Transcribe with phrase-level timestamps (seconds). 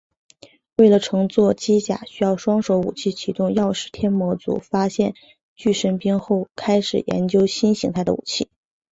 [0.77, 5.13] 为了乘坐机甲需要双手武器启动钥匙天魔族发现
[5.55, 8.49] 巨神兵后开始研究新形态的武器。